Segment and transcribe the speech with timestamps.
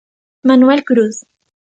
[0.41, 1.27] Manuel Cruz.